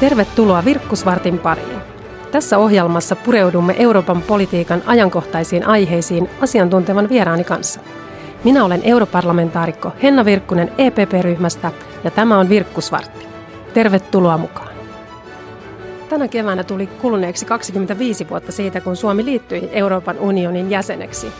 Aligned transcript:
Tervetuloa 0.00 0.64
Virkkusvartin 0.64 1.38
pariin. 1.38 1.78
Tässä 2.32 2.58
ohjelmassa 2.58 3.16
pureudumme 3.16 3.74
Euroopan 3.78 4.22
politiikan 4.22 4.82
ajankohtaisiin 4.86 5.66
aiheisiin 5.66 6.30
asiantuntevan 6.40 7.08
vieraani 7.08 7.44
kanssa. 7.44 7.80
Minä 8.44 8.64
olen 8.64 8.80
europarlamentaarikko 8.84 9.92
Henna 10.02 10.24
Virkkunen 10.24 10.72
EPP-ryhmästä 10.78 11.70
ja 12.04 12.10
tämä 12.10 12.38
on 12.38 12.48
Virkkusvartti. 12.48 13.26
Tervetuloa 13.74 14.38
mukaan. 14.38 14.74
Tänä 16.08 16.28
keväänä 16.28 16.64
tuli 16.64 16.86
kuluneeksi 16.86 17.46
25 17.46 18.28
vuotta 18.28 18.52
siitä, 18.52 18.80
kun 18.80 18.96
Suomi 18.96 19.24
liittyi 19.24 19.68
Euroopan 19.72 20.18
unionin 20.18 20.70
jäseneksi. 20.70 21.32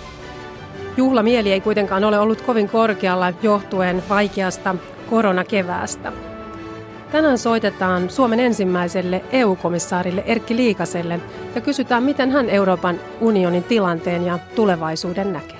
Juhlamieli 0.96 1.52
ei 1.52 1.61
kuitenkaan 1.61 2.04
ole 2.04 2.18
ollut 2.18 2.40
kovin 2.40 2.68
korkealla 2.68 3.32
johtuen 3.43 4.02
vaikeasta 4.08 4.75
koronakeväästä. 5.11 6.12
Tänään 7.13 7.39
soitetaan 7.39 8.11
Suomen 8.11 8.40
ensimmäiselle 8.40 9.25
EU-komissaarille 9.32 10.22
Erkki 10.26 10.57
Liikaselle 10.57 11.21
ja 11.54 11.61
kysytään, 11.61 12.03
miten 12.03 12.31
hän 12.31 12.50
Euroopan 12.50 13.00
unionin 13.21 13.64
tilanteen 13.64 14.26
ja 14.26 14.39
tulevaisuuden 14.54 15.32
näkee. 15.32 15.59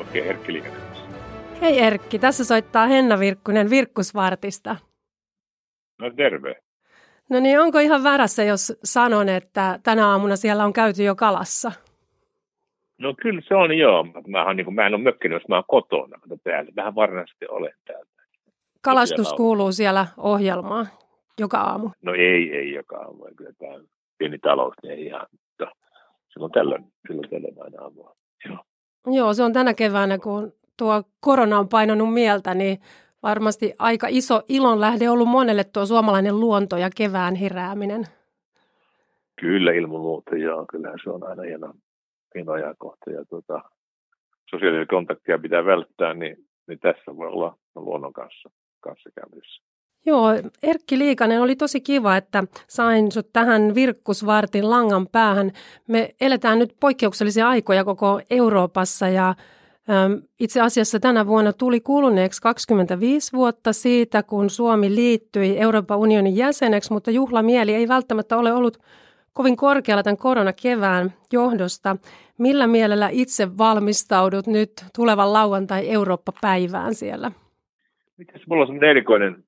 Okei, 0.00 0.28
Erkki 0.28 0.52
Liikanen. 0.52 0.78
Hei 1.60 1.80
Erkki, 1.80 2.18
tässä 2.18 2.44
soittaa 2.44 2.86
Henna 2.86 3.18
Virkkunen 3.18 3.70
Virkkusvartista. 3.70 4.76
No 5.98 6.10
terve. 6.10 6.56
No 7.30 7.40
niin, 7.40 7.60
onko 7.60 7.78
ihan 7.78 8.04
värässä, 8.04 8.44
jos 8.44 8.72
sanon, 8.84 9.28
että 9.28 9.78
tänä 9.82 10.08
aamuna 10.08 10.36
siellä 10.36 10.64
on 10.64 10.72
käyty 10.72 11.02
jo 11.02 11.14
kalassa? 11.14 11.72
No 12.98 13.14
kyllä 13.22 13.40
se 13.48 13.54
on 13.54 13.78
joo. 13.78 14.06
Mä, 14.26 14.44
oon, 14.44 14.56
niin 14.56 14.64
kuin, 14.64 14.74
mä 14.74 14.86
en 14.86 14.94
ole 14.94 15.02
mökkinyt, 15.02 15.36
jos 15.36 15.48
mä 15.48 15.54
oon 15.54 15.64
kotona 15.68 16.18
mutta 16.28 16.44
täällä. 16.44 16.72
Vähän 16.76 16.94
varmasti 16.94 17.46
olen 17.48 17.72
täällä. 17.86 18.06
Kalastus 18.80 19.32
kuuluu 19.32 19.72
siellä 19.72 20.06
ohjelmaan 20.16 20.86
joka 21.38 21.58
aamu. 21.60 21.90
No 22.02 22.14
ei, 22.14 22.56
ei 22.56 22.72
joka 22.72 22.96
aamu. 22.96 23.24
Kyllä 23.36 23.52
tämä 23.58 23.74
pieni 24.18 24.38
talous, 24.38 24.74
niin 24.82 24.92
ei 24.92 25.06
ihan. 25.06 25.26
Mutta 25.32 25.76
silloin 26.28 26.52
tällöin, 26.52 26.84
silloin 27.06 27.30
tällöin 27.30 27.62
aina 27.62 27.82
aamua. 27.82 28.16
Joo. 28.48 28.58
Joo, 29.06 29.34
se 29.34 29.42
on 29.42 29.52
tänä 29.52 29.74
keväänä, 29.74 30.18
kun 30.18 30.52
tuo 30.76 31.02
korona 31.20 31.58
on 31.58 31.68
painanut 31.68 32.14
mieltä, 32.14 32.54
niin 32.54 32.78
varmasti 33.22 33.72
aika 33.78 34.06
iso 34.10 34.42
ilon 34.48 34.80
lähde 34.80 35.10
ollut 35.10 35.28
monelle 35.28 35.64
tuo 35.64 35.86
suomalainen 35.86 36.40
luonto 36.40 36.76
ja 36.76 36.90
kevään 36.96 37.34
herääminen. 37.34 38.04
Kyllä 39.40 39.72
ilman 39.72 40.00
muuta, 40.00 40.36
joo. 40.36 40.66
Kyllähän 40.70 40.98
se 41.04 41.10
on 41.10 41.28
aina 41.28 41.42
hieno, 41.42 41.66
hieno 41.66 41.74
ajankohta. 42.52 43.10
Ja 43.10 43.24
tuota, 43.24 43.60
sosiaalisia 44.50 44.86
kontaktia 44.86 45.38
pitää 45.38 45.64
välttää, 45.64 46.14
niin, 46.14 46.36
niin 46.68 46.78
tässä 46.78 47.16
voi 47.16 47.28
olla 47.28 47.56
luonnon 47.74 48.12
kanssa, 48.12 48.50
kanssa 48.80 49.10
käynnissä. 49.14 49.62
Joo, 50.06 50.28
Erkki 50.62 50.98
Liikanen, 50.98 51.42
oli 51.42 51.56
tosi 51.56 51.80
kiva, 51.80 52.16
että 52.16 52.44
sain 52.68 53.12
sut 53.12 53.32
tähän 53.32 53.74
virkkusvartin 53.74 54.70
langan 54.70 55.06
päähän. 55.12 55.52
Me 55.88 56.14
eletään 56.20 56.58
nyt 56.58 56.76
poikkeuksellisia 56.80 57.48
aikoja 57.48 57.84
koko 57.84 58.20
Euroopassa 58.30 59.08
ja 59.08 59.34
itse 60.40 60.60
asiassa 60.60 61.00
tänä 61.00 61.26
vuonna 61.26 61.52
tuli 61.52 61.80
kuluneeksi 61.80 62.42
25 62.42 63.32
vuotta 63.32 63.72
siitä, 63.72 64.22
kun 64.22 64.50
Suomi 64.50 64.94
liittyi 64.94 65.58
Euroopan 65.58 65.98
unionin 65.98 66.36
jäseneksi, 66.36 66.92
mutta 66.92 67.10
juhlamieli 67.10 67.74
ei 67.74 67.88
välttämättä 67.88 68.36
ole 68.36 68.52
ollut 68.52 68.78
kovin 69.32 69.56
korkealla 69.56 70.02
tämän 70.02 70.16
koronakevään 70.16 71.12
johdosta. 71.32 71.96
Millä 72.38 72.66
mielellä 72.66 73.08
itse 73.12 73.58
valmistaudut 73.58 74.46
nyt 74.46 74.70
tulevan 74.96 75.32
lauantai 75.32 75.90
Eurooppa-päivään 75.90 76.94
siellä? 76.94 77.32
Mitäs 78.16 78.42
mulla 78.46 78.62
on 78.62 78.66
sellainen 78.66 78.90
erikoinen 78.90 79.44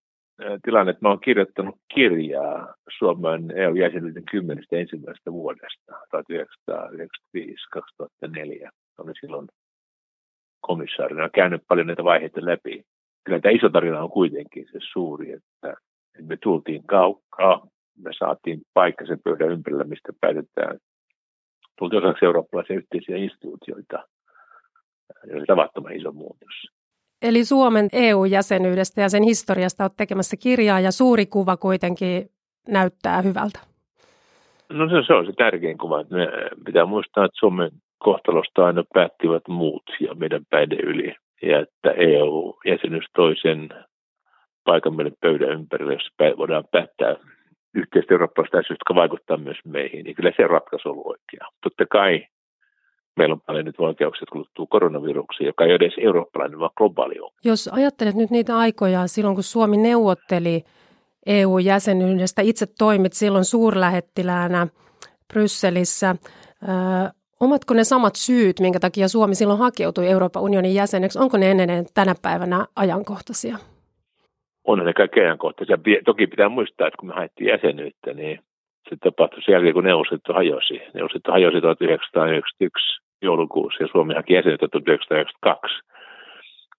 tilanne, 0.64 0.90
että 0.90 1.04
mä 1.04 1.08
oon 1.08 1.20
kirjoittanut 1.20 1.74
kirjaa 1.94 2.74
Suomen 2.98 3.50
EU-jäsenyyden 3.56 4.24
kymmenestä 4.30 4.76
ensimmäisestä 4.76 5.32
vuodesta, 5.32 5.92
1995-2004. 6.76 8.70
Olin 8.98 9.14
silloin 9.20 9.48
komissaarina 10.60 11.24
on 11.24 11.30
käynyt 11.34 11.62
paljon 11.68 11.86
näitä 11.86 12.04
vaiheita 12.04 12.40
läpi. 12.44 12.84
Kyllä 13.24 13.40
tämä 13.40 13.52
iso 13.52 13.68
tarina 13.68 14.02
on 14.02 14.10
kuitenkin 14.10 14.66
se 14.72 14.78
suuri, 14.92 15.32
että 15.32 15.74
me 16.22 16.36
tultiin 16.36 16.86
kaukaa, 16.86 17.66
me 18.02 18.10
saatiin 18.18 18.60
paikka 18.74 19.06
sen 19.06 19.18
pöydän 19.24 19.50
ympärillä, 19.50 19.84
mistä 19.84 20.12
päätetään. 20.20 20.78
Tultiin 21.78 22.04
osaksi 22.04 22.24
eurooppalaisia 22.24 22.76
yhteisiä 22.76 23.16
instituutioita. 23.16 24.04
Se 25.26 25.36
oli 25.36 25.46
tavattoman 25.46 25.92
iso 25.92 26.12
muutos. 26.12 26.54
Eli 27.22 27.44
Suomen 27.44 27.88
EU-jäsenyydestä 27.92 29.00
ja 29.00 29.08
sen 29.08 29.22
historiasta 29.22 29.84
olet 29.84 29.96
tekemässä 29.96 30.36
kirjaa 30.36 30.80
ja 30.80 30.90
suuri 30.90 31.26
kuva 31.26 31.56
kuitenkin 31.56 32.30
näyttää 32.68 33.22
hyvältä. 33.22 33.60
No 34.68 34.88
se, 34.88 35.06
se 35.06 35.12
on 35.12 35.26
se 35.26 35.32
tärkein 35.32 35.78
kuva. 35.78 36.04
Me 36.10 36.28
pitää 36.64 36.86
muistaa, 36.86 37.24
että 37.24 37.38
Suomen 37.38 37.70
kohtalosta 37.98 38.66
aina 38.66 38.84
päättivät 38.94 39.42
muut 39.48 39.82
ja 40.00 40.14
meidän 40.14 40.42
päiden 40.50 40.80
yli. 40.80 41.14
Ja 41.42 41.60
että 41.60 41.90
EU-jäsenyys 41.90 43.04
toisen 43.14 43.68
paikan 44.64 44.96
meille 44.96 45.12
pöydän 45.20 45.50
ympärille, 45.50 45.92
jossa 45.92 46.36
voidaan 46.38 46.64
päättää 46.72 47.16
yhteistä 47.74 48.14
eurooppalaista 48.14 48.58
asioista, 48.58 48.72
jotka 48.72 48.94
vaikuttaa 48.94 49.36
myös 49.36 49.56
meihin, 49.64 50.04
niin 50.04 50.16
kyllä 50.16 50.32
se 50.36 50.46
ratkaisu 50.46 50.88
on 50.88 50.92
ollut 50.92 51.06
oikea. 51.06 51.46
Totta 51.62 51.84
kai 51.90 52.26
meillä 53.16 53.32
on 53.32 53.40
paljon 53.46 53.64
nyt 53.64 53.78
vaikeuksia, 53.78 54.26
kun 54.32 54.40
liittyy 54.40 54.64
koronaviruksiin, 54.68 55.46
joka 55.46 55.64
ei 55.64 55.70
ole 55.70 55.76
edes 55.76 55.94
eurooppalainen, 55.98 56.58
vaan 56.58 56.70
globaali 56.76 57.20
on. 57.20 57.30
Jos 57.44 57.68
ajattelet 57.72 58.14
nyt 58.14 58.30
niitä 58.30 58.58
aikoja 58.58 59.06
silloin, 59.06 59.36
kun 59.36 59.44
Suomi 59.44 59.76
neuvotteli 59.76 60.64
EU-jäsenyydestä, 61.26 62.42
itse 62.42 62.66
toimit 62.78 63.12
silloin 63.12 63.44
suurlähettiläänä 63.44 64.66
Brysselissä. 65.32 66.16
Omatko 67.40 67.74
ne 67.74 67.84
samat 67.84 68.16
syyt, 68.16 68.60
minkä 68.60 68.80
takia 68.80 69.08
Suomi 69.08 69.34
silloin 69.34 69.58
hakeutui 69.58 70.08
Euroopan 70.08 70.42
unionin 70.42 70.74
jäseneksi, 70.74 71.18
onko 71.18 71.36
ne 71.36 71.50
ennen 71.50 71.86
tänä 71.94 72.14
päivänä 72.22 72.66
ajankohtaisia? 72.76 73.58
On 74.64 74.78
ne 74.78 74.92
kaikki 74.92 75.20
ajankohtaisia. 75.20 75.78
Toki 76.04 76.26
pitää 76.26 76.48
muistaa, 76.48 76.86
että 76.86 76.98
kun 76.98 77.08
me 77.08 77.14
haettiin 77.14 77.48
jäsenyyttä, 77.48 78.12
niin 78.14 78.40
se 78.88 78.96
tapahtui 78.96 79.42
sen 79.42 79.52
jälkeen, 79.52 79.74
kun 79.74 79.84
Neuvostoliitto 79.84 80.32
hajosi. 80.32 80.74
Neuvostoliitto 80.94 81.32
hajosi 81.32 81.60
1991 81.60 83.00
joulukuussa 83.22 83.82
ja 83.82 83.88
Suomi 83.92 84.14
haki 84.14 84.34
jäsenyyttä 84.34 84.68
1992. 84.68 85.82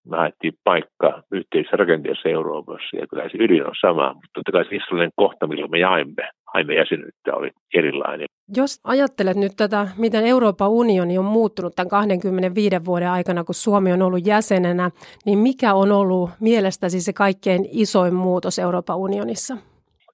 Me 0.05 0.17
haettiin 0.17 0.53
paikka 0.63 1.23
yhteisessä 1.31 1.77
rakenteessa 1.77 2.29
Euroopassa 2.29 2.97
ja 2.97 3.07
kyllä 3.07 3.29
se 3.29 3.37
ydin 3.39 3.67
on 3.67 3.75
sama, 3.81 4.13
mutta 4.13 4.29
totta 4.33 4.51
kai 4.51 4.63
se 4.63 4.71
historiallinen 4.71 5.11
kohta, 5.15 5.47
millä 5.47 5.67
me 5.67 5.79
jaimme 5.79 6.29
aivan 6.53 6.75
jäsenyyttä 6.75 7.35
oli 7.35 7.51
erilainen. 7.73 8.27
Jos 8.55 8.79
ajattelet 8.83 9.37
nyt 9.37 9.51
tätä, 9.57 9.87
miten 9.97 10.25
Euroopan 10.25 10.69
unioni 10.69 11.17
on 11.17 11.25
muuttunut 11.25 11.75
tämän 11.75 11.89
25 11.89 12.85
vuoden 12.85 13.09
aikana, 13.09 13.43
kun 13.43 13.55
Suomi 13.55 13.93
on 13.93 14.01
ollut 14.01 14.25
jäsenenä, 14.27 14.91
niin 15.25 15.39
mikä 15.39 15.73
on 15.73 15.91
ollut 15.91 16.29
mielestäsi 16.39 17.01
se 17.01 17.13
kaikkein 17.13 17.65
isoin 17.71 18.13
muutos 18.13 18.59
Euroopan 18.59 18.97
unionissa? 18.97 19.57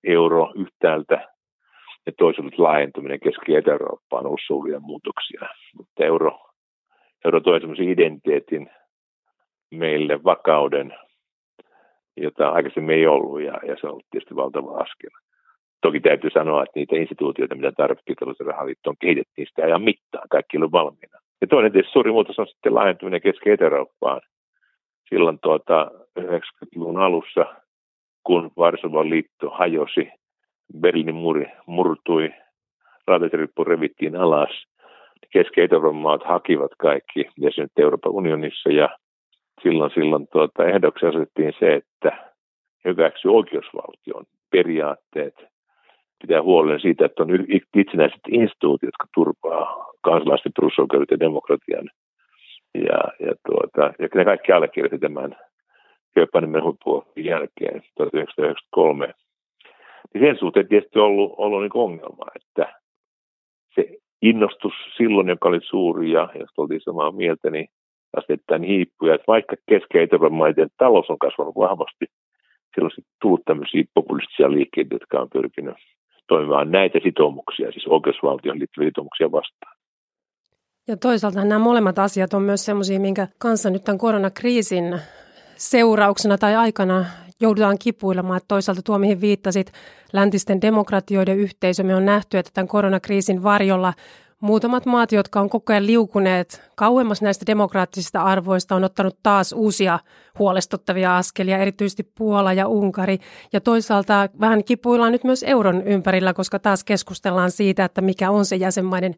Euro 0.03 0.53
yhtäältä 0.55 1.27
ja 2.05 2.11
toisaalta 2.17 2.63
laajentuminen 2.63 3.19
Keski- 3.19 3.51
ja 3.51 3.59
Etä-Eurooppaan 3.59 4.21
on 4.21 4.27
ollut 4.27 4.39
suuria 4.47 4.79
muutoksia. 4.79 5.41
Mutta 5.77 6.03
euro, 6.03 6.31
euro 7.25 7.39
toi 7.39 7.59
identiteetin 7.91 8.69
meille 9.71 10.23
vakauden, 10.23 10.93
jota 12.17 12.49
aikaisemmin 12.49 12.95
ei 12.95 13.07
ollut, 13.07 13.41
ja, 13.41 13.59
ja 13.67 13.75
se 13.81 13.87
on 13.87 13.91
ollut 13.91 14.05
tietysti 14.11 14.35
valtava 14.35 14.77
askel. 14.77 15.09
Toki 15.81 15.99
täytyy 15.99 16.29
sanoa, 16.29 16.63
että 16.63 16.79
niitä 16.79 16.95
instituutioita, 16.95 17.55
mitä 17.55 17.71
tarvittiin 17.71 18.15
tällaisen 18.15 18.47
rahaliittoon, 18.47 18.95
kehitettiin 18.99 19.47
sitä 19.47 19.61
ajan 19.61 19.81
mittaan. 19.81 20.27
Kaikki 20.29 20.57
oli 20.57 20.71
valmiina. 20.71 21.19
Ja 21.41 21.47
toinen 21.47 21.71
tietysti 21.71 21.93
suuri 21.93 22.11
muutos 22.11 22.39
on 22.39 22.47
sitten 22.47 22.75
laajentuminen 22.75 23.21
Keski- 23.21 23.49
Etelä-Eurooppaan. 23.49 24.21
Silloin 25.09 25.39
tuota 25.39 25.91
90-luvun 26.19 27.01
alussa, 27.01 27.45
kun 28.23 28.51
Varsovan 28.57 29.09
liitto 29.09 29.49
hajosi, 29.49 30.09
Berliinin 30.79 31.15
muri 31.15 31.45
murtui, 31.65 32.29
rautatierippu 33.07 33.63
revittiin 33.63 34.15
alas, 34.15 34.49
Keski- 35.29 35.93
maat 35.93 36.23
hakivat 36.23 36.71
kaikki 36.77 37.29
jäsenet 37.37 37.71
Euroopan 37.77 38.11
unionissa 38.11 38.69
ja 38.69 38.89
silloin, 39.63 39.91
silloin 39.93 40.27
tuota, 40.31 40.65
ehdoksi 40.65 41.05
asettiin 41.05 41.53
se, 41.59 41.73
että 41.73 42.31
hyväksy 42.85 43.27
oikeusvaltion 43.27 44.25
periaatteet, 44.51 45.35
pitää 46.21 46.41
huolen 46.41 46.79
siitä, 46.79 47.05
että 47.05 47.23
on 47.23 47.29
itsenäiset 47.75 48.21
instituutiot, 48.31 48.87
jotka 48.87 49.07
turvaa 49.13 49.93
kansalaisten 50.01 50.51
perusoikeudet 50.59 51.11
ja 51.11 51.19
demokratian. 51.19 51.89
Ja, 52.75 52.99
ja, 53.19 53.33
tuota, 53.47 53.93
ja 53.99 54.07
ne 54.15 54.25
kaikki 54.25 54.51
allekirjoitti 54.51 54.99
tämän 54.99 55.35
Kööpenhaminan 56.15 56.63
huippuohjelman 56.63 57.25
jälkeen 57.25 57.83
1993. 57.95 59.13
Niin 60.13 60.25
sen 60.25 60.39
suhteen 60.39 60.67
tietysti 60.67 60.99
on 60.99 61.05
ollut, 61.05 61.33
ollut 61.37 61.61
niin 61.61 61.71
ongelma, 61.73 62.25
että 62.35 62.73
se 63.75 63.97
innostus 64.21 64.73
silloin, 64.97 65.27
joka 65.27 65.49
oli 65.49 65.59
suuri 65.61 66.11
ja 66.11 66.29
josta 66.39 66.61
oltiin 66.61 66.81
samaa 66.81 67.11
mieltä, 67.11 67.49
niin 67.49 67.67
asteittain 68.17 68.63
hiippuja, 68.63 69.15
että 69.15 69.27
vaikka 69.27 69.55
keski- 69.69 70.29
maiden 70.29 70.69
talous 70.77 71.09
on 71.09 71.19
kasvanut 71.19 71.55
vahvasti, 71.55 72.05
silloin 72.75 72.91
on 72.97 73.03
tullut 73.21 73.45
tämmöisiä 73.45 73.83
populistisia 73.93 74.51
liikkeitä, 74.51 74.95
jotka 74.95 75.19
on 75.19 75.29
pyrkinyt 75.29 75.75
toimimaan 76.27 76.71
näitä 76.71 76.99
sitoumuksia, 77.03 77.71
siis 77.71 77.87
oikeusvaltion 77.87 78.59
liittyviä 78.59 78.89
sitoumuksia 78.89 79.31
vastaan. 79.31 79.77
Ja 80.87 80.97
toisaalta 80.97 81.45
nämä 81.45 81.59
molemmat 81.59 81.99
asiat 81.99 82.33
on 82.33 82.41
myös 82.41 82.65
semmoisia, 82.65 82.99
minkä 82.99 83.27
kanssa 83.37 83.69
nyt 83.69 83.83
tämän 83.83 83.97
koronakriisin 83.97 84.99
seurauksena 85.55 86.37
tai 86.37 86.55
aikana 86.55 87.05
joudutaan 87.41 87.77
kipuilemaan. 87.83 88.37
Että 88.37 88.47
toisaalta 88.47 88.81
tuo, 88.81 88.97
mihin 88.97 89.21
viittasit, 89.21 89.71
läntisten 90.13 90.61
demokratioiden 90.61 91.37
yhteisö, 91.37 91.83
me 91.83 91.95
on 91.95 92.05
nähty, 92.05 92.37
että 92.37 92.51
tämän 92.53 92.67
koronakriisin 92.67 93.43
varjolla 93.43 93.93
muutamat 94.41 94.85
maat, 94.85 95.11
jotka 95.11 95.39
on 95.39 95.49
koko 95.49 95.73
ajan 95.73 95.87
liukuneet 95.87 96.71
kauemmas 96.75 97.21
näistä 97.21 97.45
demokraattisista 97.47 98.21
arvoista, 98.21 98.75
on 98.75 98.83
ottanut 98.83 99.17
taas 99.23 99.53
uusia 99.53 99.99
huolestuttavia 100.39 101.17
askelia, 101.17 101.57
erityisesti 101.57 102.03
Puola 102.17 102.53
ja 102.53 102.67
Unkari. 102.67 103.17
Ja 103.53 103.61
toisaalta 103.61 104.29
vähän 104.39 104.63
kipuillaan 104.63 105.11
nyt 105.11 105.23
myös 105.23 105.43
euron 105.43 105.81
ympärillä, 105.87 106.33
koska 106.33 106.59
taas 106.59 106.83
keskustellaan 106.83 107.51
siitä, 107.51 107.85
että 107.85 108.01
mikä 108.01 108.31
on 108.31 108.45
se 108.45 108.55
jäsenmaiden 108.55 109.15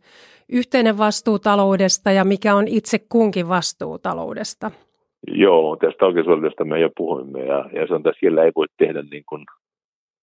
yhteinen 0.50 0.98
vastuu 0.98 1.40
taloudesta 1.40 2.12
ja 2.12 2.24
mikä 2.24 2.56
on 2.56 2.68
itse 2.68 3.00
kunkin 3.10 3.50
vastuu 3.50 4.00
taloudesta. 4.00 4.72
Joo, 5.28 5.76
tästä 5.76 6.06
oikeusvaltiosta 6.06 6.66
me 6.66 6.80
jo 6.80 6.90
puhuimme 6.98 7.40
ja, 7.40 7.70
ja 7.74 7.88
se 7.88 7.94
on 7.94 8.04
tässä, 8.04 8.20
siellä 8.20 8.44
ei 8.44 8.52
voi 8.56 8.66
tehdä 8.78 9.04
niin 9.12 9.24
kuin 9.30 9.46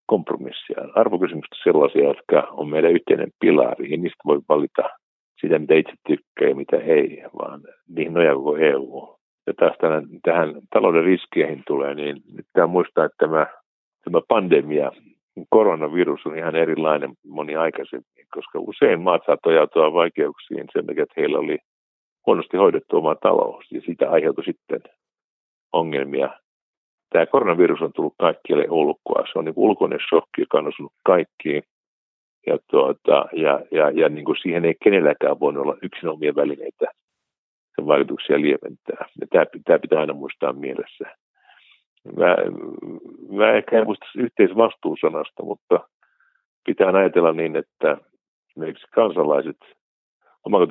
kompromissia. 0.07 0.77
Arvokysymykset 0.95 1.59
sellaisia, 1.65 2.05
jotka 2.05 2.49
on 2.51 2.69
meidän 2.69 2.93
yhteinen 2.93 3.31
pilari, 3.41 3.91
ja 3.91 3.97
niistä 3.97 4.23
voi 4.27 4.41
valita 4.49 4.83
sitä, 5.41 5.59
mitä 5.59 5.75
itse 5.75 5.93
tykkää 6.07 6.49
ja 6.49 6.55
mitä 6.55 6.77
ei, 6.77 7.23
vaan 7.39 7.61
niihin 7.89 8.15
nojaa 8.15 8.35
koko 8.35 8.57
EU. 8.57 9.17
Ja 9.47 9.55
taas 9.55 9.77
tämän, 9.81 10.07
tähän 10.23 10.55
talouden 10.73 11.05
riskeihin 11.05 11.63
tulee, 11.67 11.95
niin 11.95 12.17
pitää 12.37 12.67
muistaa, 12.67 13.05
että 13.05 13.27
tämä, 13.27 13.47
tämä 14.05 14.21
pandemia, 14.29 14.93
koronavirus 15.51 16.27
on 16.27 16.39
ihan 16.39 16.57
erilainen 16.57 17.13
moni 17.27 17.57
aikaisemmin, 17.57 18.27
koska 18.35 18.59
usein 18.59 19.01
maat 19.01 19.23
saattoi 19.27 19.55
joutua 19.55 19.93
vaikeuksiin 19.93 20.67
sen 20.73 20.87
takia, 20.87 21.03
että 21.03 21.21
heillä 21.21 21.39
oli 21.39 21.59
huonosti 22.27 22.57
hoidettu 22.57 22.97
oma 22.97 23.15
talous, 23.15 23.73
ja 23.73 23.81
siitä 23.81 24.11
aiheutui 24.11 24.45
sitten 24.45 24.81
ongelmia 25.73 26.31
tämä 27.11 27.27
koronavirus 27.27 27.83
on 27.83 27.93
tullut 27.93 28.15
kaikkialle 28.19 28.67
ulkoa. 28.71 29.27
Se 29.33 29.39
on 29.39 29.45
niin 29.45 29.55
ulkoinen 29.57 29.99
shokki, 30.09 30.41
joka 30.41 30.59
on 30.59 30.69
osunut 30.69 30.93
kaikkiin. 31.05 31.63
Ja, 32.47 32.59
tuota, 32.71 33.27
ja, 33.33 33.61
ja, 33.71 33.91
ja 33.91 34.09
niin 34.09 34.25
kuin 34.25 34.37
siihen 34.43 34.65
ei 34.65 34.75
kenelläkään 34.85 35.41
voinut 35.41 35.63
olla 35.63 35.77
yksin 35.83 36.09
omia 36.09 36.35
välineitä 36.35 36.87
sen 37.77 37.87
vaikutuksia 37.87 38.41
lieventää. 38.41 39.07
Ja 39.21 39.27
tämä, 39.31 39.45
tämä 39.65 39.79
pitää 39.79 40.01
aina 40.01 40.13
muistaa 40.13 40.53
mielessä. 40.53 41.05
Mä, 42.17 42.37
mä 43.31 43.53
ehkä 43.53 43.79
en 43.79 43.85
muista 43.85 44.07
yhteisvastuusanasta, 44.17 45.43
mutta 45.43 45.89
pitää 46.67 46.93
ajatella 46.93 47.33
niin, 47.33 47.57
että 47.57 47.97
esimerkiksi 48.51 48.87
kansalaiset, 48.95 49.57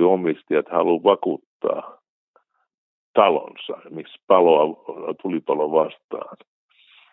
omistajat 0.10 0.70
haluavat 0.70 1.04
vakuuttaa 1.04 2.05
talonsa, 3.16 3.90
miksi 3.90 4.20
paloa, 4.28 4.84
tulipalo 5.22 5.72
vastaan. 5.72 6.38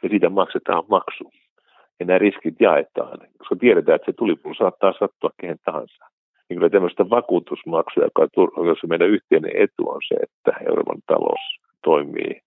Ja 0.02 0.08
siitä 0.08 0.28
maksetaan 0.28 0.84
maksu. 0.88 1.32
Ja 2.00 2.06
nämä 2.06 2.18
riskit 2.18 2.60
jaetaan, 2.60 3.18
koska 3.38 3.56
tiedetään, 3.56 3.96
että 3.96 4.06
se 4.06 4.12
tulipalo 4.12 4.54
saattaa 4.54 4.92
sattua 4.92 5.30
kehen 5.40 5.58
tahansa. 5.64 6.04
Niin 6.48 6.56
kyllä 6.58 6.70
tämmöistä 6.70 7.10
vakuutusmaksua, 7.10 8.04
joka 8.04 8.26
on 8.36 8.76
meidän 8.88 9.08
yhteinen 9.08 9.52
etu 9.54 9.88
on 9.88 10.00
se, 10.08 10.14
että 10.14 10.52
Euroopan 10.68 10.98
talous 11.06 11.40
toimii 11.84 12.40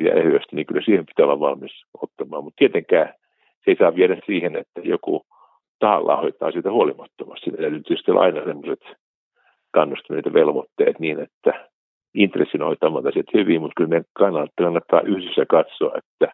ja 0.00 0.14
ehyesti, 0.14 0.56
niin 0.56 0.66
kyllä 0.66 0.82
siihen 0.84 1.06
pitää 1.06 1.24
olla 1.26 1.40
valmis 1.40 1.84
ottamaan. 2.02 2.44
Mutta 2.44 2.58
tietenkään 2.58 3.14
se 3.64 3.70
ei 3.70 3.76
saa 3.76 3.96
viedä 3.96 4.16
siihen, 4.26 4.56
että 4.56 4.80
joku 4.84 5.26
tahalla 5.78 6.16
hoitaa 6.16 6.52
sitä 6.52 6.70
huolimattomasti. 6.72 7.50
Täytyy 7.50 7.80
tietysti 7.82 8.10
aina 8.10 8.44
sellaiset 8.44 8.84
kannustuneet 9.70 10.32
velvoitteet 10.32 10.98
niin, 10.98 11.20
että 11.20 11.69
intressin 12.14 12.62
hoitamaan 12.62 13.06
asiat 13.06 13.26
hyvin, 13.34 13.60
mutta 13.60 13.74
kyllä 13.76 13.88
meidän 13.88 14.04
kannattaa, 14.12 14.64
kannattaa 14.64 15.00
yhdessä 15.00 15.44
katsoa, 15.48 15.92
että 15.98 16.32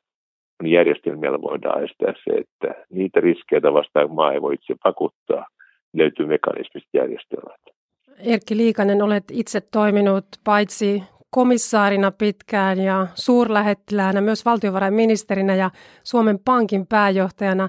järjestelmällä 0.64 1.42
voidaan 1.42 1.84
estää 1.84 2.12
se, 2.24 2.38
että 2.38 2.84
niitä 2.90 3.20
riskejä 3.20 3.72
vastaan 3.72 4.14
maa 4.14 4.32
ei 4.32 4.42
voi 4.42 4.54
itse 4.54 4.74
pakuttaa, 4.82 5.46
löytyy 5.94 6.26
mekanismista 6.26 6.88
järjestelmät. 6.94 7.60
Erkki 8.18 8.56
Liikanen, 8.56 9.02
olet 9.02 9.24
itse 9.32 9.60
toiminut 9.60 10.26
paitsi 10.44 11.02
komissaarina 11.30 12.10
pitkään 12.10 12.80
ja 12.80 13.06
suurlähettiläänä, 13.14 14.20
myös 14.20 14.44
valtiovarainministerinä 14.44 15.54
ja 15.54 15.70
Suomen 16.04 16.38
Pankin 16.44 16.86
pääjohtajana. 16.86 17.68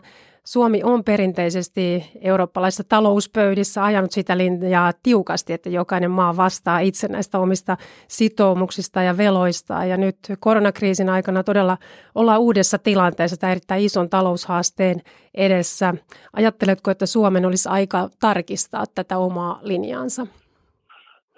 Suomi 0.54 0.82
on 0.84 1.04
perinteisesti 1.04 2.12
eurooppalaisissa 2.22 2.84
talouspöydissä 2.90 3.84
ajanut 3.84 4.12
sitä 4.12 4.38
linjaa 4.38 4.92
tiukasti, 5.04 5.54
että 5.54 5.70
jokainen 5.70 6.12
maa 6.12 6.38
vastaa 6.38 6.80
itse 6.80 7.08
näistä 7.08 7.40
omista 7.40 7.78
sitoumuksista 8.08 9.02
ja 9.02 9.18
veloistaan. 9.18 9.90
Ja 9.90 9.98
nyt 9.98 10.16
koronakriisin 10.40 11.10
aikana 11.10 11.44
todella 11.44 11.78
ollaan 12.16 12.40
uudessa 12.40 12.78
tilanteessa, 12.78 13.38
tämä 13.38 13.52
erittäin 13.52 13.84
ison 13.84 14.10
taloushaasteen 14.10 15.02
edessä. 15.36 15.94
Ajatteletko, 16.34 16.92
että 16.92 17.06
Suomen 17.06 17.46
olisi 17.46 17.70
aika 17.70 18.10
tarkistaa 18.20 18.84
tätä 18.96 19.18
omaa 19.18 19.60
linjaansa? 19.62 20.28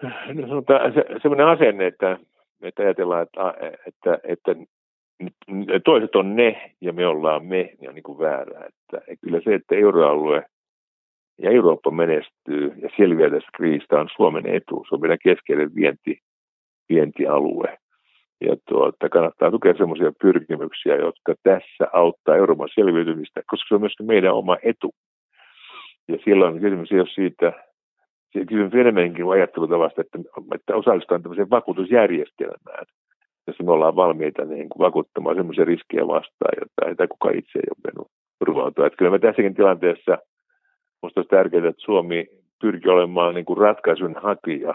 No, 0.01 0.63
se, 0.93 1.19
sellainen 1.21 1.47
asenne, 1.47 1.87
että, 1.87 2.17
että 2.61 2.83
ajatellaan, 2.83 3.23
että, 3.23 3.53
että, 3.87 4.17
että 4.23 4.55
toiset 5.85 6.15
on 6.15 6.35
ne 6.35 6.75
ja 6.81 6.93
me 6.93 7.07
ollaan 7.07 7.45
me, 7.45 7.69
niin 7.79 7.89
on 7.89 7.95
niin 7.95 8.03
kuin 8.03 8.19
väärää. 8.19 8.65
Että, 8.65 9.15
kyllä 9.21 9.41
se, 9.43 9.53
että 9.53 9.75
euroalue 9.75 10.45
ja 11.41 11.51
Eurooppa 11.51 11.91
menestyy 11.91 12.73
ja 12.81 12.89
selviää 12.97 13.29
tästä 13.29 13.49
kriisistä 13.55 13.99
on 13.99 14.09
Suomen 14.15 14.47
etu. 14.47 14.85
Se 14.89 14.95
on 14.95 15.01
meidän 15.01 15.17
keskeinen 15.23 15.75
vienti, 15.75 16.19
vientialue. 16.89 17.77
Ja 18.41 18.55
tuota, 18.69 19.09
kannattaa 19.09 19.51
tukea 19.51 19.73
sellaisia 19.73 20.11
pyrkimyksiä, 20.21 20.95
jotka 20.95 21.33
tässä 21.43 21.87
auttaa 21.93 22.35
Euroopan 22.35 22.69
selviytymistä, 22.75 23.41
koska 23.47 23.65
se 23.67 23.75
on 23.75 23.81
myöskin 23.81 24.05
meidän 24.05 24.33
oma 24.33 24.57
etu. 24.63 24.91
Ja 26.07 26.17
silloin 26.25 26.61
kysymys 26.61 26.91
ei 26.91 26.99
ole 26.99 27.07
siitä, 27.07 27.53
kysymys 28.33 28.73
enemmänkin 28.73 29.29
ajattelutavasta, 29.29 30.01
että, 30.01 30.19
että 30.55 30.75
osallistutaan 30.75 31.21
tämmöiseen 31.21 31.49
vakuutusjärjestelmään, 31.49 32.85
jossa 33.49 33.63
me 33.63 33.71
ollaan 33.71 33.95
valmiita 33.95 34.45
niin 34.45 34.69
kuin 34.69 34.85
vakuuttamaan 34.85 35.35
semmoisia 35.35 35.65
riskejä 35.65 36.07
vastaan, 36.07 36.67
joita 36.85 37.03
ei 37.03 37.07
kukaan 37.07 37.37
itse 37.37 37.59
ei 37.59 37.69
ole 37.69 37.81
mennyt. 37.83 38.85
Että 38.85 38.97
kyllä 38.97 39.11
me 39.11 39.19
tässäkin 39.19 39.55
tilanteessa, 39.55 40.17
minusta 41.01 41.19
olisi 41.19 41.29
tärkeää, 41.29 41.67
että 41.67 41.81
Suomi 41.81 42.27
pyrkii 42.61 42.91
olemaan 42.91 43.35
niin 43.35 43.45
kuin 43.45 43.57
ratkaisun 43.57 44.15
hakija, 44.15 44.73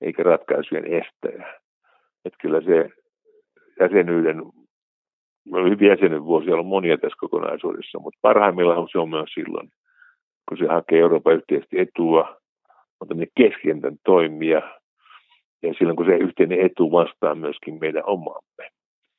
eikä 0.00 0.22
ratkaisujen 0.22 0.84
estäjä. 0.84 1.60
Että 2.24 2.38
kyllä 2.42 2.60
se 2.60 2.90
jäsenyyden, 3.80 4.42
hyvin 5.70 5.88
jäsenen 5.88 6.24
vuosi 6.24 6.50
on 6.50 6.66
monia 6.66 6.98
tässä 6.98 7.16
kokonaisuudessa, 7.20 7.98
mutta 7.98 8.18
parhaimmillaan 8.22 8.88
se 8.92 8.98
on 8.98 9.08
myös 9.08 9.30
silloin, 9.34 9.68
kun 10.48 10.58
se 10.58 10.66
hakee 10.66 10.98
Euroopan 10.98 11.34
yhteisesti 11.34 11.80
etua, 11.80 12.36
on 13.00 13.08
tämmöinen 13.08 13.32
keskentän 13.36 13.96
toimija, 14.04 14.62
ja 15.66 15.74
silloin 15.78 15.96
kun 15.96 16.06
se 16.06 16.16
yhteinen 16.16 16.60
etu 16.60 16.92
vastaa 16.92 17.34
myöskin 17.34 17.78
meidän 17.80 18.02
omamme. 18.06 18.64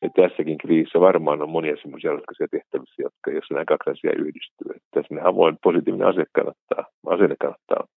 Ja 0.02 0.10
tässäkin 0.16 0.58
kriisissä 0.58 1.00
varmaan 1.00 1.42
on 1.42 1.50
monia 1.50 1.76
semmoisia 1.82 2.12
ratkaisuja 2.12 2.48
tehtävissä, 2.52 3.02
jotka, 3.02 3.32
jos 3.32 3.52
nämä 3.52 3.66
kaksi 3.66 3.90
asiaa 3.90 4.14
yhdistyy. 4.18 4.70
Että 4.76 4.90
tässä 4.94 5.16
avoin 5.24 5.58
positiivinen 5.64 6.08
ase 6.08 6.24
kannattaa, 6.36 6.86
asenne 7.08 7.36
kannattaa. 7.40 7.88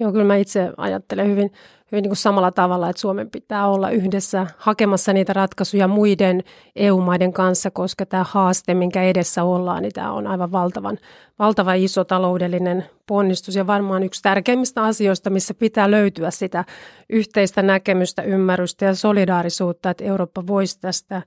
Joo, 0.00 0.12
kyllä 0.12 0.24
mä 0.24 0.36
itse 0.36 0.72
ajattelen 0.76 1.26
hyvin, 1.26 1.52
hyvin 1.92 2.02
niin 2.02 2.10
kuin 2.10 2.16
samalla 2.16 2.52
tavalla, 2.52 2.90
että 2.90 3.00
Suomen 3.00 3.30
pitää 3.30 3.68
olla 3.68 3.90
yhdessä 3.90 4.46
hakemassa 4.56 5.12
niitä 5.12 5.32
ratkaisuja 5.32 5.88
muiden 5.88 6.42
EU-maiden 6.76 7.32
kanssa, 7.32 7.70
koska 7.70 8.06
tämä 8.06 8.24
haaste, 8.28 8.74
minkä 8.74 9.02
edessä 9.02 9.44
ollaan, 9.44 9.82
niin 9.82 9.92
tämä 9.92 10.12
on 10.12 10.26
aivan 10.26 10.52
valtavan, 10.52 10.98
valtava 11.38 11.74
iso 11.74 12.04
taloudellinen 12.04 12.84
ponnistus 13.06 13.56
ja 13.56 13.66
varmaan 13.66 14.02
yksi 14.02 14.22
tärkeimmistä 14.22 14.82
asioista, 14.82 15.30
missä 15.30 15.54
pitää 15.54 15.90
löytyä 15.90 16.30
sitä 16.30 16.64
yhteistä 17.10 17.62
näkemystä, 17.62 18.22
ymmärrystä 18.22 18.84
ja 18.84 18.94
solidaarisuutta, 18.94 19.90
että 19.90 20.04
Eurooppa 20.04 20.46
voisi 20.46 20.80
tästä 20.80 21.22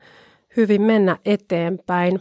hyvin 0.57 0.81
mennä 0.81 1.17
eteenpäin. 1.25 2.19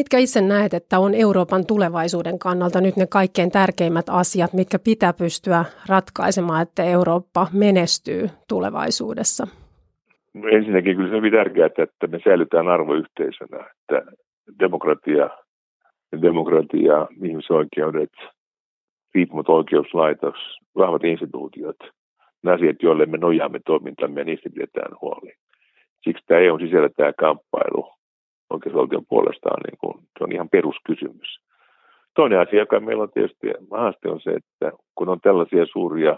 Mitkä 0.00 0.18
itse 0.18 0.40
näet, 0.40 0.74
että 0.74 0.98
on 0.98 1.14
Euroopan 1.14 1.66
tulevaisuuden 1.66 2.38
kannalta 2.38 2.80
nyt 2.80 2.96
ne 2.96 3.06
kaikkein 3.06 3.50
tärkeimmät 3.50 4.08
asiat, 4.08 4.52
mitkä 4.52 4.78
pitää 4.78 5.12
pystyä 5.12 5.64
ratkaisemaan, 5.88 6.62
että 6.62 6.84
Eurooppa 6.84 7.46
menestyy 7.52 8.28
tulevaisuudessa? 8.48 9.46
Ensinnäkin 10.52 10.96
kyllä 10.96 11.08
se 11.08 11.14
on 11.14 11.22
hyvin 11.22 11.32
tärkeää, 11.32 11.66
että 11.66 12.06
me 12.06 12.20
säilytään 12.24 12.68
arvoyhteisönä, 12.68 13.58
että 13.58 14.12
demokratia, 14.58 15.30
demokratia 16.22 17.06
ihmisoikeudet, 17.24 18.12
riippumaton 19.14 19.54
oikeuslaitos, 19.54 20.36
vahvat 20.76 21.04
instituutiot 21.04 21.76
ne 22.42 22.52
asiat, 22.52 22.76
joille 22.82 23.06
me 23.06 23.18
nojaamme 23.18 23.60
toimintamme 23.66 24.20
ja 24.20 24.24
niistä 24.24 24.50
pidetään 24.54 24.96
huoli. 25.02 25.32
Siksi 26.04 26.24
tämä 26.26 26.40
EUn 26.40 26.60
sisällä 26.60 26.88
tämä 26.88 27.12
kamppailu 27.12 27.99
oikeusvaltion 28.60 29.06
puolesta 29.08 29.48
on, 29.48 29.60
niin 29.66 29.78
kuin, 29.78 29.94
se 30.18 30.24
on 30.24 30.32
ihan 30.32 30.48
peruskysymys. 30.48 31.40
Toinen 32.14 32.40
asia, 32.40 32.58
joka 32.58 32.80
meillä 32.80 33.02
on 33.02 33.12
tietysti 33.14 33.46
haaste, 33.70 34.08
on 34.08 34.20
se, 34.20 34.30
että 34.30 34.72
kun 34.94 35.08
on 35.08 35.20
tällaisia 35.20 35.66
suuria 35.72 36.16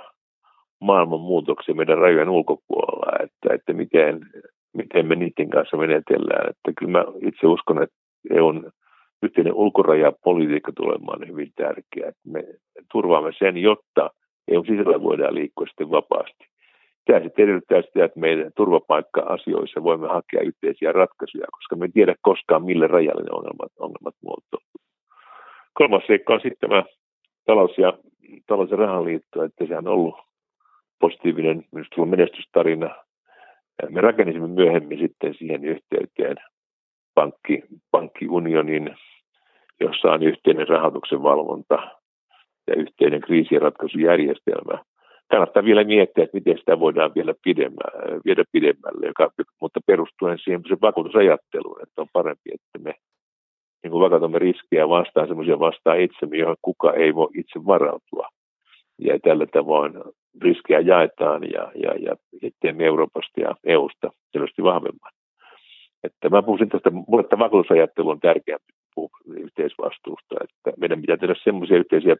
maailman 0.81 1.21
muutoksia 1.21 1.75
meidän 1.75 1.99
rajojen 1.99 2.29
ulkopuolella, 2.29 3.25
että, 3.25 3.55
että 3.55 3.73
miten, 3.73 4.21
miten 4.73 5.07
me 5.07 5.15
niiden 5.15 5.51
kanssa 5.51 5.77
menetellään. 5.77 6.51
Että 6.51 6.73
kyllä 6.79 6.93
mä 6.93 7.05
itse 7.29 7.47
uskon, 7.47 7.83
että 7.83 7.97
EUn 8.31 8.73
yhteinen 9.23 9.55
ulkorajapolitiikka 9.55 10.73
tulemaan 10.73 11.29
hyvin 11.29 11.53
tärkeä. 11.57 12.09
Että 12.09 12.23
me 12.25 12.45
turvaamme 12.93 13.31
sen, 13.39 13.57
jotta 13.57 14.11
EUn 14.49 14.67
sisällä 14.67 15.03
voidaan 15.03 15.35
liikkua 15.35 15.67
sitten 15.67 15.91
vapaasti. 15.91 16.52
Tämä 17.05 17.21
sitten 17.21 17.45
edellyttää 17.45 17.83
sitä, 17.83 18.05
että 18.05 18.21
meidän 18.21 18.51
turvapaikka-asioissa 18.57 19.83
voimme 19.83 20.09
hakea 20.09 20.41
yhteisiä 20.41 20.93
ratkaisuja, 20.93 21.47
koska 21.53 21.77
me 21.77 21.85
ei 21.85 21.93
tiedä 21.95 22.15
koskaan, 22.23 22.65
mille 22.65 22.87
rajalle 22.87 23.23
ne 23.23 23.29
ongelmat, 23.33 23.73
ongelmat 23.79 24.15
muotoutuu. 24.23 24.81
Kolmas 25.75 26.03
seikka 26.07 26.35
on 26.35 26.41
sitten 26.41 26.69
tämä 26.71 26.85
talous- 27.47 27.79
ja, 27.79 27.93
talous- 28.47 28.71
ja 28.71 28.77
rahaliitto, 28.77 29.43
että 29.43 29.67
se 29.67 29.77
on 29.77 29.89
ollut 29.89 30.15
positiivinen 31.01 31.65
minusta 31.73 32.07
menestystarina. 32.07 32.95
Me 33.89 34.01
rakennisimme 34.01 34.49
myöhemmin 34.49 34.99
sitten 34.99 35.35
siihen 35.35 35.65
yhteyteen 35.65 36.37
pankki, 37.15 37.63
pankkiunionin, 37.91 38.97
jossa 39.81 40.13
on 40.13 40.23
yhteinen 40.23 40.69
rahoituksen 40.69 41.23
valvonta 41.23 41.75
ja 42.67 42.75
yhteinen 42.77 43.21
kriisiratkaisujärjestelmä. 43.21 44.85
Kannattaa 45.33 45.65
vielä 45.65 45.85
miettiä, 45.85 46.25
että 46.25 46.37
miten 46.37 46.59
sitä 46.59 46.81
voidaan 46.81 47.15
vielä 47.15 47.35
pidemmälle, 47.45 48.21
viedä 48.25 48.45
pidemmälle, 48.53 49.07
joka, 49.07 49.31
mutta 49.61 49.81
perustuen 49.87 50.39
siihen 50.39 50.62
vakuutusajatteluun, 50.83 51.83
että 51.83 52.03
on 52.03 52.09
parempi, 52.12 52.51
että 52.55 52.79
me 52.79 52.95
niin 53.83 53.91
kuin 53.91 54.01
vakatamme 54.01 54.39
riskejä 54.39 54.89
vastaan, 54.89 55.29
semmoisia 55.29 55.59
vastaan 55.59 56.01
itsemme, 56.01 56.37
johon 56.37 56.57
kuka 56.62 56.93
ei 56.93 57.15
voi 57.15 57.29
itse 57.35 57.67
varautua. 57.67 58.29
Ja 58.99 59.19
tällä 59.19 59.47
tavoin 59.47 59.93
riskejä 60.43 60.81
jaetaan 60.81 61.43
ja, 61.51 61.73
ja, 61.75 61.95
ja 61.99 62.17
Euroopasta 62.87 63.41
ja 63.41 63.55
EUsta 63.65 64.11
selvästi 64.33 64.62
vahvemman. 64.62 65.12
Että 66.05 66.29
mä 66.29 66.43
puhuisin 66.43 66.69
tästä, 66.69 66.91
mulle 66.91 67.25
tämä 67.25 67.45
vakuutusajattelu 67.45 68.09
on 68.11 68.21
tärkeämpi 68.21 68.73
yhteisvastuusta, 69.27 70.35
että 70.45 70.81
meidän 70.81 71.01
pitää 71.01 71.17
tehdä 71.17 71.35
semmoisia 71.45 71.79
yhteisiä, 71.79 72.17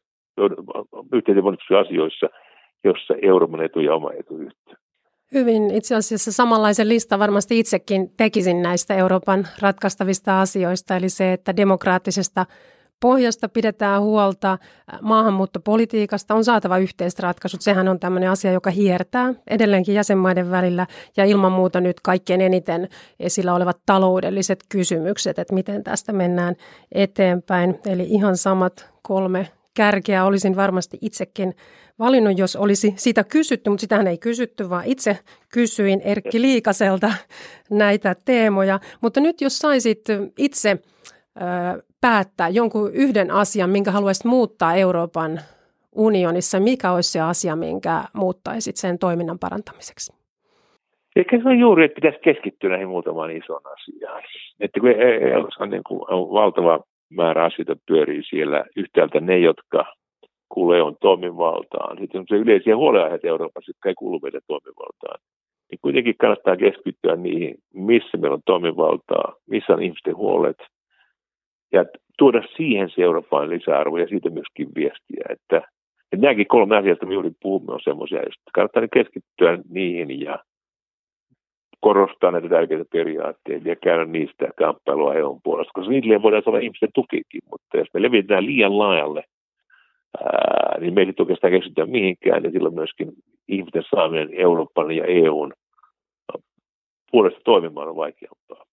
yhteisiä 1.13 1.79
asioissa, 1.81 2.29
jossa 2.85 3.15
Euroopan 3.23 3.65
etu 3.65 3.81
ja 3.81 3.95
oma 3.95 4.11
etu 4.13 4.37
yhtä. 4.37 4.77
Hyvin. 5.35 5.71
Itse 5.71 5.95
asiassa 5.95 6.33
samanlaisen 6.33 6.89
listan 6.89 7.19
varmasti 7.19 7.59
itsekin 7.59 8.13
tekisin 8.17 8.63
näistä 8.63 8.95
Euroopan 8.95 9.49
ratkaistavista 9.61 10.41
asioista, 10.41 10.97
eli 10.97 11.09
se, 11.09 11.33
että 11.33 11.57
demokraattisesta 11.57 12.47
pohjasta 13.01 13.49
pidetään 13.49 14.03
huolta, 14.03 14.59
maahanmuuttopolitiikasta 15.01 16.35
on 16.35 16.45
saatava 16.45 16.79
yhteiset 16.79 17.21
ratkaisut. 17.21 17.61
Sehän 17.61 17.89
on 17.89 18.01
tämmöinen 18.01 18.31
asia, 18.31 18.53
joka 18.53 18.71
hiertää 18.71 19.35
edelleenkin 19.51 19.95
jäsenmaiden 19.95 20.51
välillä 20.51 20.87
ja 21.17 21.25
ilman 21.25 21.53
muuta 21.53 21.81
nyt 21.81 22.01
kaikkein 22.01 22.41
eniten 22.41 22.89
esillä 23.21 23.55
olevat 23.55 23.79
taloudelliset 23.87 24.59
kysymykset, 24.69 25.39
että 25.39 25.55
miten 25.55 25.85
tästä 25.85 26.13
mennään 26.13 26.55
eteenpäin. 26.93 27.79
Eli 27.87 28.03
ihan 28.03 28.37
samat 28.37 28.91
kolme 29.03 29.49
kärkeä 29.75 30.25
olisin 30.25 30.57
varmasti 30.57 30.99
itsekin 31.01 31.55
valinnut, 31.99 32.39
jos 32.39 32.57
olisi 32.57 32.95
sitä 32.97 33.25
kysytty, 33.25 33.71
mutta 33.71 33.81
sitähän 33.81 34.07
ei 34.07 34.19
kysytty, 34.19 34.71
vaan 34.71 34.85
itse 34.87 35.19
kysyin 35.53 36.01
Erkki 36.01 36.43
Liikaselta 36.43 37.13
näitä 37.71 38.15
teemoja. 38.25 38.81
Mutta 39.01 39.21
nyt 39.21 39.41
jos 39.41 39.59
saisit 39.59 40.01
itse 40.39 40.79
päättää 42.01 42.49
jonkun 42.49 42.91
yhden 42.95 43.31
asian, 43.31 43.71
minkä 43.71 43.91
haluaisit 43.91 44.25
muuttaa 44.25 44.75
Euroopan 44.75 45.41
unionissa, 45.95 46.61
mikä 46.61 46.93
olisi 46.93 47.13
se 47.13 47.21
asia, 47.21 47.57
minkä 47.57 48.05
muuttaisit 48.13 48.77
sen 48.77 48.99
toiminnan 48.99 49.39
parantamiseksi? 49.39 50.13
Ehkä 51.17 51.39
se 51.43 51.49
on 51.49 51.59
juuri, 51.59 51.85
että 51.85 51.95
pitäisi 51.95 52.19
keskittyä 52.19 52.71
näihin 52.71 52.89
muutamaan 52.89 53.31
isoon 53.31 53.61
asiaan. 53.73 54.23
Että 54.61 54.81
kun 54.81 54.91
on 55.59 55.71
niin 55.71 55.83
kuin 55.87 56.01
valtava 56.11 56.81
määrä 57.11 57.45
asioita 57.45 57.77
pyörii 57.87 58.23
siellä 58.31 58.65
yhtäältä 58.77 59.21
ne, 59.21 59.39
jotka 59.39 59.95
kuuluu 60.53 60.73
EUn 60.73 60.97
toimivaltaan. 61.01 61.99
Sitten 61.99 62.21
on 62.21 62.27
se 62.29 62.37
yleisiä 62.37 62.77
huolenaiheita 62.77 63.29
Euroopassa, 63.29 63.71
jotka 63.71 63.89
ei 63.89 63.95
kuulu 63.95 64.21
meidän 64.23 64.41
toimivaltaan. 64.47 65.21
Niin 65.71 65.79
kuitenkin 65.83 66.15
kannattaa 66.19 66.57
keskittyä 66.57 67.17
niihin, 67.17 67.55
missä 67.75 68.19
meillä 68.19 68.35
on 68.35 68.43
toimivaltaa, 68.47 69.37
missä 69.47 69.73
on 69.73 69.83
ihmisten 69.83 70.17
huolet, 70.17 70.57
ja 71.73 71.85
tuoda 72.19 72.43
siihen 72.57 72.91
se 72.91 73.03
Euroopan 73.03 73.51
lisäarvo 73.51 73.99
ja 73.99 74.07
siitä 74.07 74.31
myöskin 74.31 74.69
viestiä, 74.75 75.25
että, 75.29 75.57
että 76.13 76.27
nämäkin 76.27 76.47
kolme 76.47 76.77
asiaa, 76.77 76.89
joista 76.89 77.07
me 77.07 77.15
juuri 77.15 77.31
puhumme, 77.43 77.73
on 77.73 77.81
semmoisia, 77.85 78.19
että 78.21 78.51
kannattaa 78.55 78.89
keskittyä 78.93 79.59
niihin 79.69 80.21
ja 80.21 80.39
korostaa 81.81 82.31
näitä 82.31 82.49
tärkeitä 82.49 82.85
periaatteita 82.93 83.69
ja 83.69 83.77
käydä 83.77 84.05
niistä 84.05 84.49
kamppailua 84.59 85.15
EUn 85.15 85.41
puolesta, 85.45 85.73
koska 85.75 85.91
niille 85.91 86.23
voidaan 86.23 86.43
olla 86.47 86.59
ihmisten 86.59 86.89
tukikin, 86.95 87.41
mutta 87.51 87.77
jos 87.77 87.89
me 87.95 88.03
levitetään 88.03 88.47
liian 88.47 88.79
laajalle, 88.79 89.25
ää, 90.25 90.81
niin 90.81 90.95
me 90.95 91.01
ei 91.01 91.13
oikeastaan 91.19 91.53
keskitytä 91.53 91.87
mihinkään, 91.87 92.45
ja 92.45 92.51
silloin 92.51 92.75
myöskin 92.75 93.13
ihmisten 93.49 93.85
saaminen 93.91 94.29
Euroopan 94.35 94.93
ja 94.93 95.05
EUn 95.05 95.53
puolesta 97.11 97.41
toimimaan 97.45 97.89
on 97.89 97.97
vaikeampaa 97.97 98.65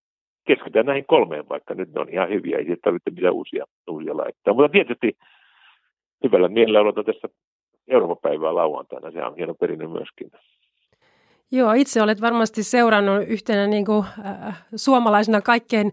keskitytään 0.50 0.86
näihin 0.86 1.04
kolmeen, 1.06 1.48
vaikka 1.48 1.74
nyt 1.74 1.94
ne 1.94 2.00
on 2.00 2.08
ihan 2.08 2.28
hyviä, 2.28 2.58
ei 2.58 2.76
tarvitse 2.76 3.10
mitään 3.10 3.34
uusia, 3.34 3.64
uusia 3.90 4.16
laittaa. 4.16 4.54
Mutta 4.54 4.68
tietysti 4.68 5.18
hyvällä 6.24 6.48
mielellä 6.48 6.80
odotan 6.80 7.04
tässä 7.04 7.28
Euroopan 7.88 8.16
päivää 8.22 8.54
lauantaina, 8.54 9.10
se 9.10 9.24
on 9.24 9.36
hieno 9.36 9.54
perinne 9.54 9.86
myöskin. 9.86 10.30
Joo, 11.52 11.72
itse 11.72 12.02
olet 12.02 12.20
varmasti 12.20 12.62
seurannut 12.62 13.28
yhtenä 13.28 13.66
niin 13.66 13.84
kuin, 13.84 14.04
äh, 14.26 14.66
suomalaisena 14.76 15.40
kaikkein 15.40 15.92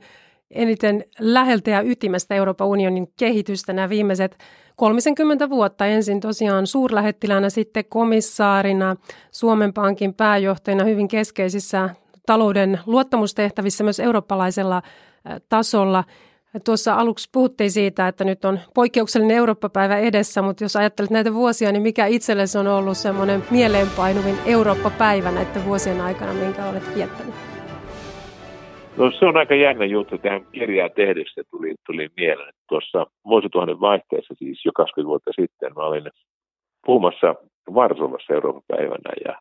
eniten 0.51 1.03
läheltä 1.19 1.71
ja 1.71 1.81
ytimestä 1.81 2.35
Euroopan 2.35 2.67
unionin 2.67 3.07
kehitystä 3.17 3.73
nämä 3.73 3.89
viimeiset 3.89 4.37
30 4.75 5.49
vuotta. 5.49 5.85
Ensin 5.85 6.19
tosiaan 6.19 6.67
suurlähettiläänä, 6.67 7.49
sitten 7.49 7.85
komissaarina, 7.89 8.95
Suomen 9.31 9.73
Pankin 9.73 10.13
pääjohtajana 10.13 10.83
hyvin 10.83 11.07
keskeisissä 11.07 11.89
talouden 12.25 12.79
luottamustehtävissä 12.85 13.83
myös 13.83 13.99
eurooppalaisella 13.99 14.81
tasolla. 15.49 16.03
Tuossa 16.63 16.93
aluksi 16.93 17.29
puhuttiin 17.31 17.71
siitä, 17.71 18.07
että 18.07 18.23
nyt 18.23 18.45
on 18.45 18.59
poikkeuksellinen 18.73 19.37
Eurooppa-päivä 19.37 19.97
edessä, 19.97 20.41
mutta 20.41 20.63
jos 20.63 20.75
ajattelet 20.75 21.11
näitä 21.11 21.33
vuosia, 21.33 21.71
niin 21.71 21.83
mikä 21.83 22.05
itsellesi 22.05 22.57
on 22.57 22.67
ollut 22.67 22.97
semmoinen 22.97 23.43
mieleenpainuvin 23.51 24.37
Eurooppa-päivä 24.45 25.31
näiden 25.31 25.65
vuosien 25.65 26.01
aikana, 26.01 26.33
minkä 26.33 26.65
olet 26.65 26.95
viettänyt? 26.95 27.56
No 28.97 29.11
se 29.11 29.25
on 29.25 29.37
aika 29.37 29.55
jännä 29.55 29.85
juttu. 29.85 30.17
Tähän 30.17 30.45
kirjaa 30.51 30.89
tehdessä 30.89 31.41
tuli, 31.51 31.75
tuli 31.85 32.09
mieleen. 32.17 32.53
Tuossa 32.69 33.05
vuosituhannen 33.25 33.79
vaihteessa, 33.79 34.33
siis 34.37 34.65
jo 34.65 34.71
20 34.75 35.07
vuotta 35.07 35.31
sitten, 35.41 35.73
mä 35.75 35.83
olin 35.83 36.11
puhumassa 36.85 37.35
Varsovassa 37.73 38.33
Euroopan 38.33 38.63
päivänä 38.67 39.11
ja 39.25 39.39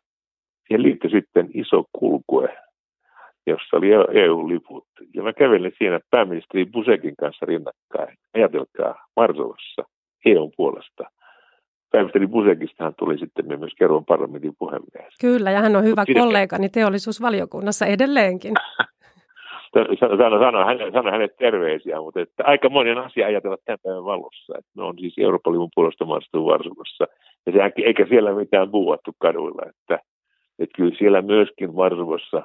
siihen 0.67 0.83
liittyi 0.83 1.09
sitten 1.09 1.49
iso 1.53 1.83
kulkue 1.91 2.57
jossa 3.47 3.77
oli 3.77 3.87
EU-liput. 4.23 4.87
Ja 5.13 5.23
mä 5.23 5.33
kävelin 5.33 5.71
siinä 5.77 5.99
pääministeri 6.11 6.65
Busekin 6.65 7.15
kanssa 7.19 7.45
rinnakkain. 7.45 8.17
Ajatelkaa, 8.35 9.05
Varsovassa 9.15 9.83
EUn 10.25 10.51
puolesta. 10.57 11.03
Pääministeri 11.91 12.27
Busekistahan 12.27 12.93
tuli 12.99 13.17
sitten 13.17 13.59
myös 13.59 13.73
Kerron 13.79 14.05
parlamentin 14.05 14.53
puhemies. 14.59 15.13
Kyllä, 15.21 15.51
ja 15.51 15.61
hän 15.61 15.75
on 15.75 15.83
hyvä 15.83 16.05
Siinä... 16.05 16.21
kollegani 16.21 16.69
teollisuusvaliokunnassa 16.69 17.85
edelleenkin. 17.85 18.53
sano, 19.99 20.39
sano, 20.39 20.65
hänet, 20.65 20.93
sano 20.93 21.11
hänet 21.11 21.35
terveisiä, 21.37 22.01
mutta 22.01 22.21
että 22.21 22.43
aika 22.45 22.69
monen 22.69 22.97
asia 22.97 23.27
ajatella 23.27 23.57
tämän 23.65 23.79
päivän 23.83 24.05
valossa. 24.05 24.53
Että 24.57 24.71
ne 24.77 24.83
on 24.83 24.95
siis 24.99 25.13
Euroopan 25.17 25.53
livun 25.53 25.69
puolesta 25.75 26.05
maastuu 26.05 26.45
Varsovassa. 26.45 27.05
Ja 27.45 27.51
se, 27.51 27.83
eikä 27.85 28.05
siellä 28.09 28.33
mitään 28.33 28.71
buuattu 28.71 29.11
kaduilla. 29.19 29.61
Että, 29.69 29.99
että 30.59 30.77
kyllä 30.77 30.95
siellä 30.97 31.21
myöskin 31.21 31.75
Varsovassa 31.75 32.43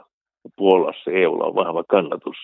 Puolassa 0.56 1.10
EUlla 1.10 1.44
on 1.44 1.54
vahva 1.54 1.84
kannatus 1.88 2.36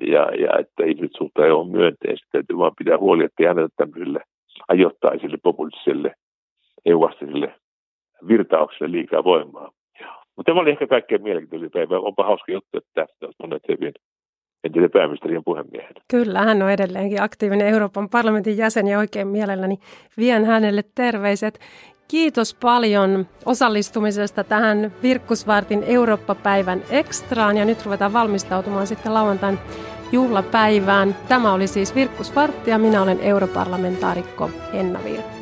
ja, 0.00 0.22
ja 0.34 0.58
että 0.58 0.84
ihmiset 0.84 1.16
suhtaa 1.16 1.46
EUn 1.46 1.70
myönteisesti. 1.70 2.28
Täytyy 2.32 2.58
vaan 2.58 2.72
pitää 2.78 2.98
huoli, 2.98 3.24
että 3.24 3.42
ei 3.42 3.48
anneta 3.48 3.74
tämmöisille 3.76 4.20
ajoittaisille 4.68 5.36
populistisille 5.42 6.14
EU-vastaisille 6.86 7.54
virtauksille 8.28 8.92
liikaa 8.92 9.24
voimaa. 9.24 9.70
Mutta 10.36 10.52
tämä 10.52 10.60
oli 10.60 10.70
ehkä 10.70 10.86
kaikkein 10.86 11.22
mielenkiintoisin 11.22 11.70
päivä. 11.70 11.98
Onpa 11.98 12.24
hauska 12.24 12.52
juttu, 12.52 12.78
että 12.78 13.06
monet 13.42 13.62
hyvin. 13.68 13.92
Entisen 14.64 14.90
pääministerin 14.90 15.44
puhemiehen. 15.44 15.94
Kyllä, 16.08 16.42
hän 16.42 16.62
on 16.62 16.70
edelleenkin 16.70 17.22
aktiivinen 17.22 17.66
Euroopan 17.66 18.08
parlamentin 18.08 18.56
jäsen 18.56 18.86
ja 18.88 18.98
oikein 18.98 19.28
mielelläni 19.28 19.78
vien 20.16 20.44
hänelle 20.44 20.84
terveiset. 20.94 21.60
Kiitos 22.08 22.54
paljon 22.54 23.26
osallistumisesta 23.46 24.44
tähän 24.44 24.92
Virkkusvartin 25.02 25.84
Eurooppa-päivän 25.86 26.82
ekstraan 26.90 27.56
ja 27.56 27.64
nyt 27.64 27.84
ruvetaan 27.84 28.12
valmistautumaan 28.12 28.86
sitten 28.86 29.14
lauantain 29.14 29.58
juhlapäivään. 30.12 31.16
Tämä 31.28 31.52
oli 31.52 31.66
siis 31.66 31.94
Virkkusvartti 31.94 32.70
ja 32.70 32.78
minä 32.78 33.02
olen 33.02 33.20
europarlamentaarikko 33.20 34.50
Henna 34.72 35.04
Virkku. 35.04 35.41